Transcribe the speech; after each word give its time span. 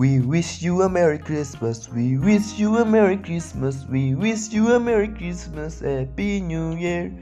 We 0.00 0.24
wish 0.24 0.64
you 0.64 0.80
a 0.80 0.88
Merry 0.88 1.20
Christmas. 1.20 1.84
We 1.92 2.16
wish 2.16 2.56
you 2.56 2.80
a 2.80 2.88
Merry 2.88 3.20
Christmas. 3.20 3.84
We 3.84 4.16
wish 4.16 4.48
you 4.48 4.72
a 4.72 4.80
Merry 4.80 5.12
Christmas. 5.12 5.84
Happy 5.84 6.40
New 6.40 6.72
Year. 6.72 7.12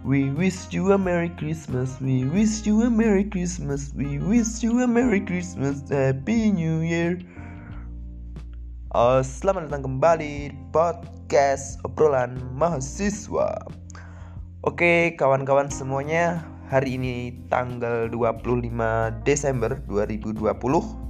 We 0.00 0.32
wish 0.32 0.72
you 0.72 0.96
a 0.96 0.96
Merry 0.96 1.28
Christmas. 1.36 2.00
We 2.00 2.24
wish 2.24 2.64
you 2.64 2.80
a 2.80 2.88
Merry 2.88 3.28
Christmas. 3.28 3.92
We 3.92 4.16
wish 4.16 4.64
you 4.64 4.80
a 4.80 4.88
Merry 4.88 5.20
Christmas. 5.20 5.84
Happy 5.92 6.48
New 6.56 6.80
Year. 6.80 7.20
Uh, 8.96 9.20
selamat 9.20 9.68
datang 9.68 9.84
kembali 9.84 10.56
podcast 10.72 11.76
obrolan 11.84 12.40
mahasiswa. 12.56 13.60
Oke, 14.64 15.12
kawan-kawan 15.20 15.68
semuanya, 15.68 16.40
hari 16.72 16.96
ini 16.96 17.44
tanggal 17.52 18.08
25 18.08 18.72
Desember 19.28 19.84
2020 19.84 21.05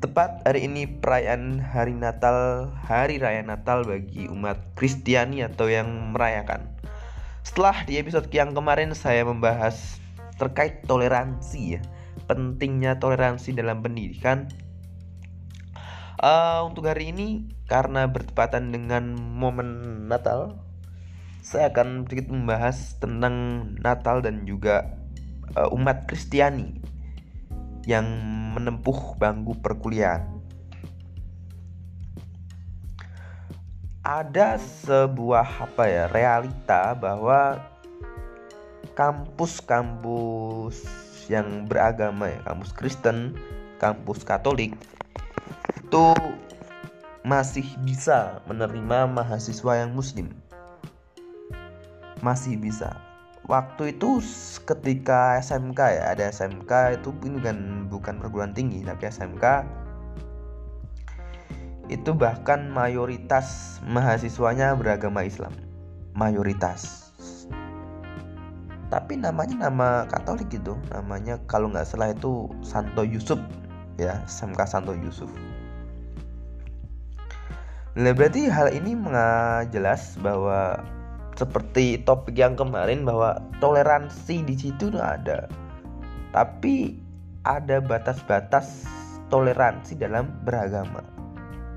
Tepat 0.00 0.48
hari 0.48 0.64
ini 0.64 0.88
perayaan 0.88 1.60
hari 1.60 1.92
Natal, 1.92 2.72
hari 2.88 3.20
raya 3.20 3.44
Natal 3.44 3.84
bagi 3.84 4.32
umat 4.32 4.72
Kristiani 4.72 5.44
atau 5.44 5.68
yang 5.68 6.16
merayakan. 6.16 6.72
Setelah 7.44 7.84
di 7.84 8.00
episode 8.00 8.32
yang 8.32 8.56
kemarin 8.56 8.96
saya 8.96 9.28
membahas 9.28 10.00
terkait 10.40 10.88
toleransi 10.88 11.76
ya, 11.76 11.80
pentingnya 12.24 12.96
toleransi 12.96 13.52
dalam 13.52 13.84
pendidikan. 13.84 14.48
Uh, 16.16 16.64
untuk 16.64 16.88
hari 16.88 17.12
ini 17.12 17.52
karena 17.68 18.08
bertepatan 18.08 18.72
dengan 18.72 19.20
momen 19.20 20.08
Natal, 20.08 20.64
saya 21.44 21.68
akan 21.76 22.08
sedikit 22.08 22.32
membahas 22.32 22.96
tentang 22.96 23.68
Natal 23.76 24.24
dan 24.24 24.48
juga 24.48 24.96
uh, 25.60 25.68
umat 25.76 26.08
Kristiani 26.08 26.89
yang 27.88 28.04
menempuh 28.56 29.16
bangku 29.16 29.56
perkuliahan. 29.60 30.26
Ada 34.00 34.56
sebuah 34.84 35.70
apa 35.70 35.84
ya 35.86 36.04
realita 36.08 36.96
bahwa 36.96 37.60
kampus-kampus 38.96 40.82
yang 41.28 41.68
beragama 41.68 42.32
ya, 42.32 42.40
kampus 42.42 42.72
Kristen, 42.74 43.36
kampus 43.76 44.24
Katolik 44.24 44.74
itu 45.78 46.16
masih 47.20 47.68
bisa 47.84 48.40
menerima 48.48 49.04
mahasiswa 49.04 49.84
yang 49.84 49.92
muslim. 49.92 50.32
Masih 52.24 52.56
bisa 52.56 53.09
waktu 53.48 53.96
itu 53.96 54.20
ketika 54.68 55.40
SMK 55.40 55.80
ya 55.80 56.04
ada 56.12 56.28
SMK 56.28 57.00
itu 57.00 57.08
bukan 57.14 57.88
bukan 57.88 58.14
perguruan 58.20 58.52
tinggi 58.52 58.84
tapi 58.84 59.08
SMK 59.08 59.64
itu 61.90 62.14
bahkan 62.14 62.70
mayoritas 62.70 63.78
mahasiswanya 63.82 64.78
beragama 64.78 65.26
Islam 65.26 65.50
mayoritas. 66.14 67.10
Tapi 68.90 69.22
namanya 69.22 69.70
nama 69.70 70.02
Katolik 70.10 70.50
gitu 70.50 70.74
namanya 70.90 71.38
kalau 71.46 71.70
nggak 71.70 71.86
salah 71.86 72.10
itu 72.10 72.50
Santo 72.62 73.06
Yusuf 73.06 73.38
ya 73.98 74.18
SMK 74.26 74.66
Santo 74.66 74.92
Yusuf. 74.98 75.30
Nah, 77.98 78.14
berarti 78.14 78.46
hal 78.46 78.70
ini 78.70 78.94
jelas 79.74 80.14
bahwa 80.22 80.78
seperti 81.40 82.04
topik 82.04 82.36
yang 82.36 82.52
kemarin 82.52 83.08
bahwa 83.08 83.40
toleransi 83.64 84.44
di 84.44 84.52
situ 84.52 84.92
ada. 85.00 85.48
Tapi 86.36 86.92
ada 87.48 87.80
batas-batas 87.80 88.84
toleransi 89.32 89.96
dalam 89.96 90.28
beragama. 90.44 91.00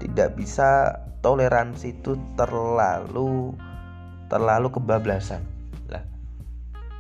Tidak 0.04 0.36
bisa 0.36 1.00
toleransi 1.24 1.96
itu 1.96 2.20
terlalu 2.36 3.56
terlalu 4.28 4.68
kebablasan. 4.68 5.40
Lah. 5.88 6.04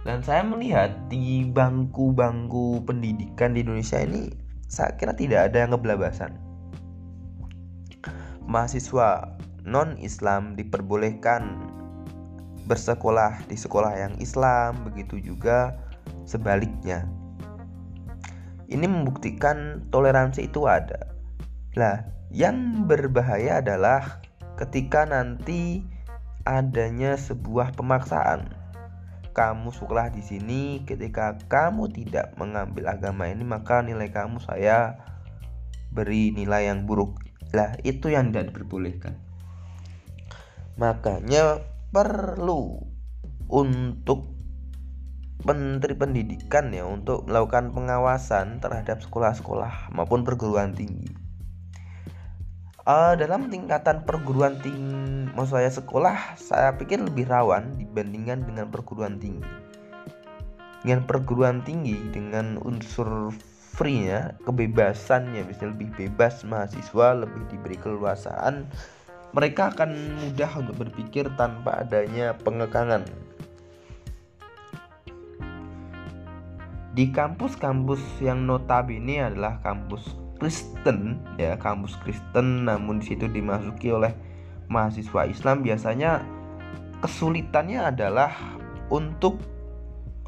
Dan 0.08 0.24
saya 0.24 0.48
melihat 0.48 0.96
di 1.12 1.44
bangku-bangku 1.44 2.88
pendidikan 2.88 3.52
di 3.52 3.68
Indonesia 3.68 4.00
ini 4.00 4.32
saya 4.72 4.96
kira 4.96 5.12
tidak 5.12 5.52
ada 5.52 5.68
yang 5.68 5.76
kebablasan. 5.76 6.32
Mahasiswa 8.48 9.36
non-Islam 9.68 10.56
diperbolehkan 10.56 11.73
bersekolah 12.64 13.44
di 13.48 13.60
sekolah 13.60 13.94
yang 13.96 14.14
Islam, 14.20 14.88
begitu 14.88 15.20
juga 15.20 15.76
sebaliknya. 16.24 17.08
Ini 18.72 18.88
membuktikan 18.88 19.86
toleransi 19.92 20.50
itu 20.50 20.66
ada. 20.66 21.14
Lah, 21.76 22.08
yang 22.34 22.88
berbahaya 22.90 23.62
adalah 23.62 24.24
ketika 24.58 25.06
nanti 25.06 25.84
adanya 26.48 27.20
sebuah 27.20 27.76
pemaksaan. 27.78 28.50
Kamu 29.34 29.74
sekolah 29.74 30.14
di 30.14 30.22
sini, 30.22 30.86
ketika 30.86 31.38
kamu 31.50 31.90
tidak 31.90 32.38
mengambil 32.38 32.90
agama 32.90 33.26
ini, 33.30 33.42
maka 33.42 33.82
nilai 33.82 34.14
kamu 34.14 34.38
saya 34.42 34.98
beri 35.90 36.34
nilai 36.34 36.70
yang 36.70 36.86
buruk. 36.86 37.18
Lah, 37.54 37.78
itu 37.82 38.14
yang 38.14 38.30
tidak 38.30 38.54
diperbolehkan. 38.54 39.18
Makanya 40.78 41.62
perlu 41.94 42.82
untuk 43.54 44.34
Menteri 45.46 45.94
Pendidikan 45.94 46.74
ya 46.74 46.90
untuk 46.90 47.30
melakukan 47.30 47.70
pengawasan 47.70 48.58
terhadap 48.58 49.06
sekolah-sekolah 49.06 49.94
maupun 49.94 50.26
perguruan 50.26 50.74
tinggi. 50.74 51.14
Uh, 52.84 53.16
dalam 53.16 53.48
tingkatan 53.48 54.04
perguruan 54.10 54.58
tinggi, 54.60 55.30
maksud 55.38 55.56
saya 55.56 55.72
sekolah, 55.72 56.36
saya 56.36 56.76
pikir 56.76 57.00
lebih 57.00 57.30
rawan 57.30 57.78
dibandingkan 57.78 58.44
dengan 58.44 58.74
perguruan 58.74 59.22
tinggi. 59.22 59.46
Dengan 60.84 61.06
perguruan 61.08 61.64
tinggi 61.64 61.96
dengan 62.12 62.60
unsur 62.60 63.32
free-nya, 63.78 64.36
kebebasannya 64.44 65.48
bisa 65.48 65.70
lebih 65.72 65.96
bebas 65.96 66.44
mahasiswa, 66.44 67.24
lebih 67.24 67.48
diberi 67.54 67.80
keluasaan 67.80 68.68
mereka 69.34 69.74
akan 69.74 70.22
mudah 70.22 70.52
untuk 70.62 70.86
berpikir 70.86 71.26
tanpa 71.34 71.82
adanya 71.82 72.38
pengekangan. 72.38 73.02
Di 76.94 77.10
kampus-kampus 77.10 78.22
yang 78.22 78.46
notabene 78.46 79.26
adalah 79.26 79.58
kampus 79.66 80.14
Kristen, 80.38 81.18
ya 81.42 81.58
kampus 81.58 81.98
Kristen, 82.06 82.70
namun 82.70 83.02
di 83.02 83.10
situ 83.10 83.26
dimasuki 83.26 83.90
oleh 83.90 84.14
mahasiswa 84.70 85.26
Islam 85.26 85.66
biasanya 85.66 86.22
kesulitannya 87.02 87.82
adalah 87.82 88.30
untuk 88.94 89.42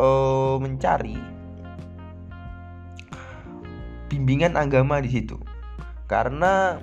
uh, 0.02 0.58
mencari 0.58 1.16
bimbingan 4.10 4.58
agama 4.58 5.02
di 5.02 5.10
situ 5.12 5.38
karena 6.06 6.78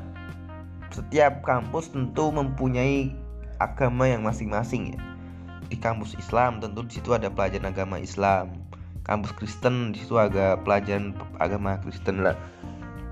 setiap 0.92 1.40
kampus 1.42 1.90
tentu 1.90 2.28
mempunyai 2.30 3.10
agama 3.58 4.06
yang 4.06 4.22
masing-masing 4.22 4.94
ya. 4.96 5.00
Di 5.72 5.80
kampus 5.80 6.12
Islam 6.20 6.60
tentu 6.60 6.84
di 6.84 7.00
situ 7.00 7.16
ada 7.16 7.32
pelajaran 7.32 7.72
agama 7.72 7.96
Islam. 7.96 8.60
Kampus 9.02 9.34
Kristen 9.34 9.96
di 9.96 10.04
situ 10.04 10.20
ada 10.20 10.60
pelajaran 10.60 11.16
agama 11.40 11.80
Kristen 11.80 12.22
lah. 12.22 12.36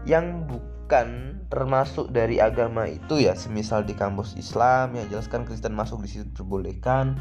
Yang 0.04 0.46
bukan 0.52 1.40
termasuk 1.50 2.14
dari 2.14 2.38
agama 2.38 2.86
itu 2.86 3.18
ya, 3.18 3.34
semisal 3.34 3.82
di 3.82 3.96
kampus 3.96 4.38
Islam 4.38 4.94
yang 4.94 5.08
jelaskan 5.10 5.42
Kristen 5.48 5.74
masuk 5.74 6.04
di 6.04 6.08
situ 6.12 6.24
diperbolehkan. 6.30 7.18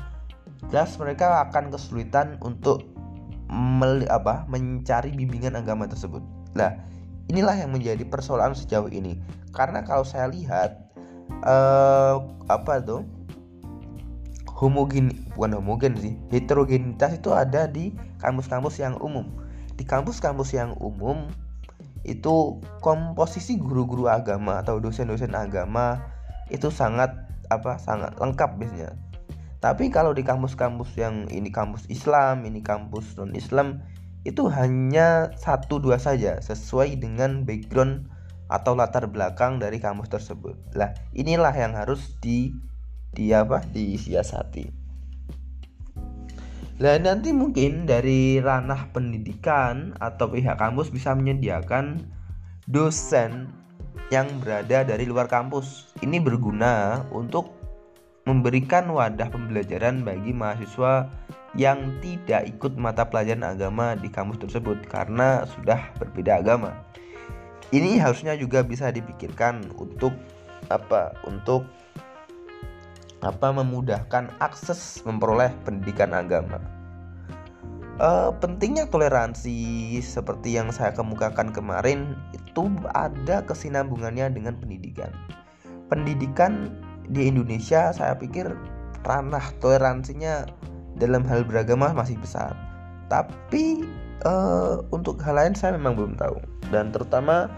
Jelas 0.69 0.93
mereka 0.99 1.49
akan 1.49 1.71
kesulitan 1.71 2.35
untuk 2.43 2.83
mel, 3.49 4.05
apa 4.11 4.45
mencari 4.51 5.15
bimbingan 5.15 5.57
agama 5.57 5.89
tersebut. 5.89 6.21
Lah, 6.53 6.77
inilah 7.29 7.55
yang 7.55 7.71
menjadi 7.71 8.01
persoalan 8.09 8.57
sejauh 8.57 8.89
ini. 8.89 9.21
Karena 9.53 9.85
kalau 9.85 10.03
saya 10.03 10.27
lihat 10.27 10.89
uh, 11.45 12.25
apa 12.49 12.81
tuh? 12.83 13.05
Homogen 14.59 15.15
bukan 15.39 15.55
homogen 15.55 15.95
sih 15.95 16.19
heterogenitas 16.35 17.15
itu 17.15 17.31
ada 17.31 17.63
di 17.63 17.95
kampus-kampus 18.19 18.75
yang 18.83 18.99
umum. 18.99 19.23
Di 19.79 19.87
kampus-kampus 19.87 20.51
yang 20.51 20.75
umum 20.83 21.31
itu 22.03 22.59
komposisi 22.83 23.55
guru-guru 23.55 24.11
agama 24.11 24.59
atau 24.59 24.83
dosen-dosen 24.83 25.31
agama 25.31 26.03
itu 26.51 26.67
sangat 26.67 27.07
apa 27.47 27.79
sangat 27.79 28.19
lengkap 28.19 28.59
biasanya. 28.59 28.99
Tapi 29.63 29.87
kalau 29.87 30.11
di 30.11 30.27
kampus-kampus 30.27 30.91
yang 30.99 31.27
ini 31.31 31.47
kampus 31.51 31.87
Islam 31.87 32.43
ini 32.43 32.59
kampus 32.59 33.15
non 33.15 33.31
Islam 33.35 33.79
itu 34.27 34.51
hanya 34.51 35.31
satu 35.39 35.79
dua 35.79 35.95
saja 35.95 36.39
sesuai 36.43 36.99
dengan 36.99 37.47
background 37.47 38.11
atau 38.49 38.73
latar 38.73 39.05
belakang 39.07 39.61
dari 39.61 39.77
kamus 39.77 40.09
tersebut. 40.09 40.57
Lah, 40.73 40.91
inilah 41.13 41.53
yang 41.53 41.77
harus 41.77 42.17
di 42.19 42.51
di 43.13 43.31
apa? 43.31 43.61
disiasati. 43.63 44.79
Lah 46.79 46.95
nanti 46.95 47.35
mungkin 47.35 47.83
dari 47.83 48.39
ranah 48.39 48.87
pendidikan 48.95 49.91
atau 49.99 50.31
pihak 50.31 50.55
kampus 50.55 50.87
bisa 50.87 51.11
menyediakan 51.11 52.07
dosen 52.71 53.51
yang 54.09 54.25
berada 54.39 54.87
dari 54.87 55.03
luar 55.03 55.27
kampus. 55.27 55.91
Ini 55.99 56.23
berguna 56.23 57.03
untuk 57.11 57.51
memberikan 58.23 58.87
wadah 58.95 59.27
pembelajaran 59.27 60.07
bagi 60.07 60.31
mahasiswa 60.31 61.11
yang 61.57 61.97
tidak 62.03 62.45
ikut 62.45 62.77
mata 62.77 63.09
pelajaran 63.09 63.41
agama 63.41 63.97
di 63.97 64.09
kampus 64.11 64.45
tersebut 64.45 64.85
karena 64.85 65.45
sudah 65.57 65.81
berbeda 65.97 66.41
agama. 66.41 66.73
Ini 67.69 68.01
harusnya 68.01 68.33
juga 68.37 68.65
bisa 68.65 68.89
dipikirkan 68.89 69.65
untuk 69.77 70.13
apa? 70.69 71.13
Untuk 71.25 71.65
apa 73.19 73.51
memudahkan 73.51 74.31
akses 74.39 75.03
memperoleh 75.03 75.51
pendidikan 75.67 76.15
agama. 76.15 76.57
Uh, 77.99 78.31
pentingnya 78.39 78.87
toleransi 78.87 79.99
seperti 79.99 80.55
yang 80.55 80.71
saya 80.71 80.95
kemukakan 80.95 81.51
kemarin 81.51 82.15
itu 82.31 82.71
ada 82.95 83.43
kesinambungannya 83.43 84.31
dengan 84.31 84.55
pendidikan. 84.55 85.11
Pendidikan 85.91 86.71
di 87.11 87.27
Indonesia 87.27 87.91
saya 87.91 88.15
pikir 88.15 88.55
ranah 89.03 89.43
toleransinya 89.59 90.47
dalam 90.99 91.23
hal 91.25 91.47
beragama 91.47 91.95
masih 91.95 92.19
besar. 92.19 92.53
Tapi 93.09 93.87
uh, 94.27 94.85
untuk 94.93 95.17
hal 95.25 95.39
lain 95.39 95.55
saya 95.57 95.73
memang 95.79 95.97
belum 95.97 96.13
tahu 96.19 96.37
dan 96.69 96.93
terutama 96.93 97.49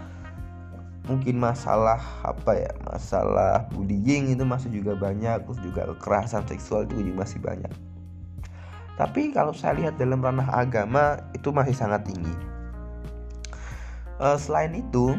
mungkin 1.09 1.41
masalah 1.41 1.99
apa 2.21 2.55
ya 2.55 2.71
masalah 2.87 3.65
bullying 3.73 4.31
itu 4.31 4.45
masih 4.45 4.69
juga 4.69 4.93
banyak 4.95 5.43
terus 5.43 5.59
juga 5.65 5.89
kekerasan 5.97 6.45
seksual 6.45 6.85
itu 6.85 7.01
juga 7.01 7.25
masih 7.25 7.41
banyak 7.41 7.73
tapi 9.01 9.33
kalau 9.33 9.49
saya 9.49 9.81
lihat 9.81 9.97
dalam 9.97 10.21
ranah 10.21 10.45
agama 10.53 11.17
itu 11.33 11.49
masih 11.49 11.73
sangat 11.73 12.05
tinggi. 12.05 12.37
Uh, 14.21 14.37
selain 14.37 14.77
itu, 14.77 15.17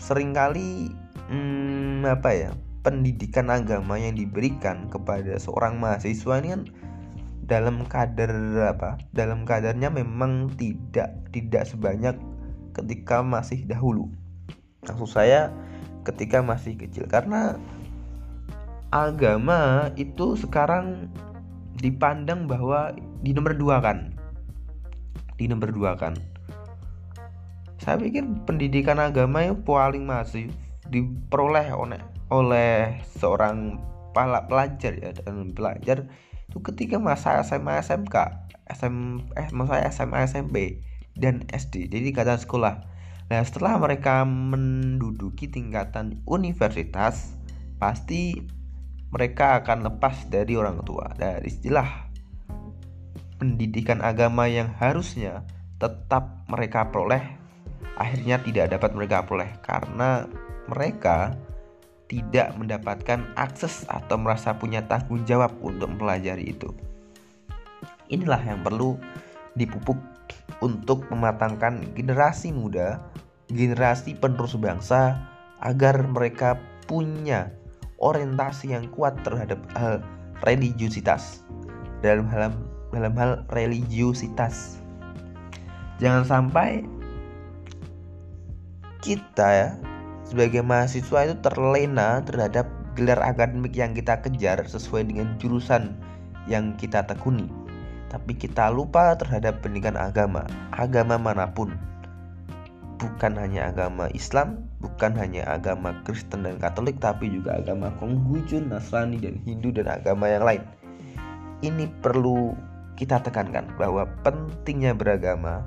sering 0.00 0.32
kali 0.32 0.88
hmm, 1.28 2.08
apa 2.08 2.30
ya 2.32 2.50
pendidikan 2.80 3.52
agama 3.52 4.00
yang 4.00 4.16
diberikan 4.16 4.88
kepada 4.88 5.36
seorang 5.36 5.76
mahasiswa 5.76 6.40
ini 6.40 6.48
kan 6.56 6.62
dalam 7.52 7.84
kadar 7.84 8.32
apa? 8.64 8.96
Dalam 9.12 9.44
kadarnya 9.44 9.92
memang 9.92 10.56
tidak 10.56 11.12
tidak 11.36 11.68
sebanyak 11.68 12.16
ketika 12.72 13.20
masih 13.20 13.68
dahulu. 13.68 14.08
Maksud 14.88 15.12
saya 15.12 15.52
ketika 16.08 16.40
masih 16.40 16.80
kecil 16.80 17.04
karena 17.04 17.60
agama 18.88 19.92
itu 20.00 20.34
sekarang 20.40 21.12
dipandang 21.76 22.48
bahwa 22.48 22.92
di 23.20 23.32
nomor 23.36 23.54
dua 23.56 23.80
kan 23.80 24.12
di 25.40 25.48
nomor 25.48 25.72
dua 25.72 25.96
kan 25.96 26.12
saya 27.80 27.98
pikir 27.98 28.26
pendidikan 28.44 29.00
agama 29.00 29.42
yang 29.42 29.58
paling 29.64 30.04
masif 30.04 30.52
diperoleh 30.92 31.72
oleh 31.72 32.02
oleh 32.28 33.00
seorang 33.16 33.80
pelajar 34.12 34.92
ya 34.92 35.10
dan 35.16 35.50
pelajar 35.56 36.04
itu 36.52 36.60
ketika 36.60 37.00
masa 37.00 37.40
SMA 37.40 37.80
SMK 37.80 38.12
SM 38.68 39.24
eh 39.40 39.48
masa 39.56 39.80
SMA 39.88 40.28
SMP 40.28 40.84
dan 41.16 41.48
SD 41.48 41.88
jadi 41.88 42.12
kata 42.12 42.36
sekolah. 42.36 42.84
Nah 43.32 43.40
setelah 43.40 43.80
mereka 43.80 44.28
menduduki 44.28 45.48
tingkatan 45.48 46.20
universitas 46.28 47.32
pasti 47.80 48.36
mereka 49.08 49.64
akan 49.64 49.88
lepas 49.88 50.28
dari 50.28 50.52
orang 50.60 50.84
tua. 50.84 51.08
Dari 51.16 51.48
istilah 51.48 52.12
pendidikan 53.40 54.04
agama 54.04 54.44
yang 54.44 54.76
harusnya 54.76 55.48
tetap 55.80 56.44
mereka 56.52 56.92
peroleh 56.92 57.24
akhirnya 57.96 58.44
tidak 58.44 58.76
dapat 58.76 58.92
mereka 58.92 59.24
peroleh. 59.24 59.48
Karena 59.64 60.28
mereka 60.68 61.32
tidak 62.12 62.52
mendapatkan 62.60 63.24
akses 63.40 63.88
atau 63.88 64.20
merasa 64.20 64.52
punya 64.52 64.84
tanggung 64.84 65.24
jawab 65.24 65.56
untuk 65.64 65.88
mempelajari 65.88 66.52
itu. 66.52 66.68
Inilah 68.12 68.44
yang 68.44 68.60
perlu 68.60 69.00
dipupuk 69.56 69.96
untuk 70.60 71.08
mematangkan 71.08 71.80
generasi 71.96 72.52
muda, 72.52 73.00
generasi 73.48 74.12
penerus 74.12 74.52
bangsa 74.60 75.16
agar 75.64 76.04
mereka 76.04 76.60
punya 76.84 77.48
orientasi 77.96 78.76
yang 78.76 78.92
kuat 78.92 79.16
terhadap 79.24 79.56
hal 79.72 80.04
religiusitas 80.44 81.40
dalam 82.04 82.28
hal 82.28 82.52
dalam 82.92 83.14
hal 83.16 83.46
religiusitas 83.54 84.82
jangan 86.02 86.26
sampai 86.26 86.82
kita 89.00 89.48
ya 89.48 89.68
sebagai 90.26 90.62
mahasiswa 90.64 91.28
itu 91.28 91.36
terlena 91.42 92.22
terhadap 92.24 92.68
gelar 92.98 93.20
akademik 93.24 93.74
yang 93.74 93.96
kita 93.96 94.20
kejar 94.20 94.62
sesuai 94.64 95.08
dengan 95.08 95.34
jurusan 95.40 95.96
yang 96.50 96.74
kita 96.76 97.04
tekuni 97.06 97.48
tapi 98.12 98.36
kita 98.36 98.68
lupa 98.68 99.16
terhadap 99.16 99.64
pendidikan 99.64 99.96
agama 99.96 100.44
agama 100.76 101.16
mana 101.16 101.48
pun 101.48 101.72
bukan 103.02 103.34
hanya 103.34 103.74
agama 103.74 104.06
Islam, 104.14 104.62
bukan 104.78 105.18
hanya 105.18 105.42
agama 105.50 105.98
Kristen 106.06 106.46
dan 106.46 106.62
Katolik, 106.62 107.02
tapi 107.02 107.26
juga 107.26 107.58
agama 107.58 107.90
Konghucu, 107.98 108.62
Nasrani, 108.62 109.18
dan 109.18 109.42
Hindu 109.42 109.74
dan 109.74 109.90
agama 109.90 110.30
yang 110.30 110.46
lain. 110.46 110.62
Ini 111.66 111.90
perlu 111.98 112.54
kita 112.94 113.18
tekankan 113.18 113.74
bahwa 113.74 114.06
pentingnya 114.22 114.94
beragama 114.94 115.66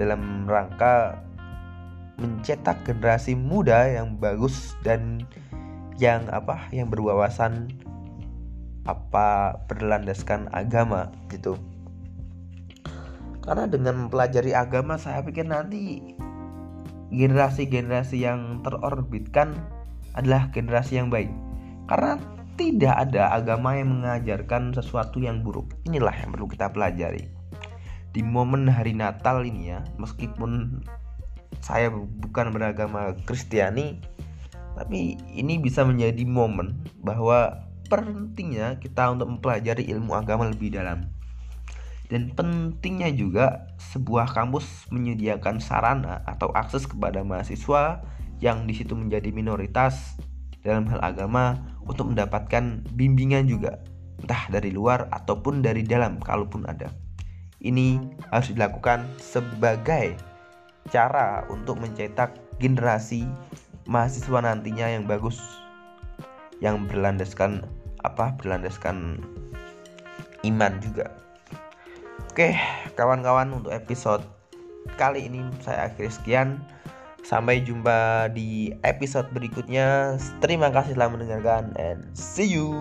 dalam 0.00 0.48
rangka 0.48 1.20
mencetak 2.20 2.84
generasi 2.84 3.32
muda 3.36 3.88
yang 3.88 4.16
bagus 4.20 4.76
dan 4.84 5.24
yang 5.96 6.26
apa 6.32 6.68
yang 6.74 6.90
berwawasan 6.92 7.72
apa 8.84 9.56
berlandaskan 9.70 10.50
agama 10.50 11.14
gitu 11.30 11.54
karena 13.42 13.66
dengan 13.66 14.06
mempelajari 14.06 14.54
agama 14.54 14.94
saya 14.98 15.22
pikir 15.26 15.46
nanti 15.46 16.14
generasi-generasi 17.12 18.22
yang 18.22 18.62
terorbitkan 18.62 19.58
adalah 20.14 20.48
generasi 20.54 21.02
yang 21.02 21.10
baik. 21.10 21.28
Karena 21.90 22.16
tidak 22.54 22.94
ada 23.10 23.34
agama 23.34 23.74
yang 23.74 24.00
mengajarkan 24.00 24.72
sesuatu 24.72 25.18
yang 25.18 25.42
buruk. 25.42 25.68
Inilah 25.84 26.14
yang 26.14 26.30
perlu 26.32 26.46
kita 26.48 26.70
pelajari. 26.70 27.26
Di 28.12 28.20
momen 28.20 28.68
hari 28.68 28.94
Natal 28.94 29.42
ini 29.42 29.72
ya, 29.72 29.80
meskipun 29.98 30.84
saya 31.60 31.92
bukan 31.92 32.54
beragama 32.54 33.12
Kristiani, 33.28 34.00
tapi 34.78 35.20
ini 35.36 35.60
bisa 35.60 35.84
menjadi 35.84 36.24
momen 36.24 36.80
bahwa 37.04 37.68
pentingnya 37.92 38.80
kita 38.80 39.12
untuk 39.12 39.28
mempelajari 39.28 39.84
ilmu 39.92 40.16
agama 40.16 40.48
lebih 40.48 40.72
dalam 40.72 41.12
dan 42.12 42.28
pentingnya 42.36 43.08
juga 43.08 43.72
sebuah 43.80 44.36
kampus 44.36 44.92
menyediakan 44.92 45.64
sarana 45.64 46.20
atau 46.28 46.52
akses 46.52 46.84
kepada 46.84 47.24
mahasiswa 47.24 48.04
yang 48.44 48.68
di 48.68 48.76
situ 48.76 48.92
menjadi 48.92 49.32
minoritas 49.32 50.20
dalam 50.60 50.84
hal 50.92 51.00
agama 51.00 51.56
untuk 51.88 52.12
mendapatkan 52.12 52.84
bimbingan 52.92 53.48
juga 53.48 53.80
entah 54.20 54.44
dari 54.52 54.76
luar 54.76 55.08
ataupun 55.08 55.64
dari 55.64 55.88
dalam 55.88 56.20
kalaupun 56.20 56.68
ada. 56.68 56.92
Ini 57.64 57.96
harus 58.28 58.52
dilakukan 58.52 59.08
sebagai 59.16 60.12
cara 60.90 61.46
untuk 61.52 61.78
mencetak 61.78 62.34
generasi 62.58 63.28
mahasiswa 63.86 64.38
nantinya 64.42 64.90
yang 64.90 65.06
bagus 65.06 65.38
yang 66.58 66.86
berlandaskan 66.86 67.66
apa 68.02 68.34
berlandaskan 68.38 69.22
iman 70.42 70.72
juga 70.82 71.22
Oke, 72.32 72.56
kawan-kawan 72.96 73.52
untuk 73.52 73.76
episode 73.76 74.24
kali 74.96 75.28
ini 75.28 75.44
saya 75.60 75.92
akhiri 75.92 76.08
sekian. 76.08 76.64
Sampai 77.20 77.60
jumpa 77.60 78.32
di 78.32 78.72
episode 78.88 79.28
berikutnya. 79.36 80.16
Terima 80.40 80.72
kasih 80.72 80.96
telah 80.96 81.12
mendengarkan 81.12 81.76
and 81.76 82.08
see 82.16 82.48
you. 82.48 82.72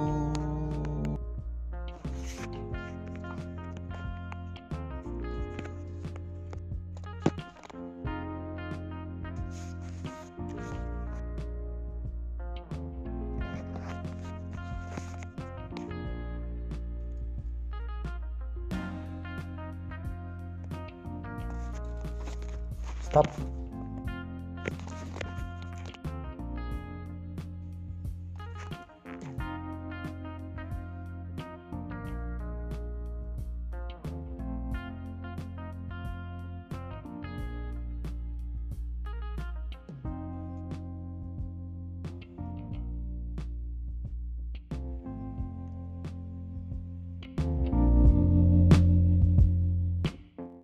start 23.12 23.61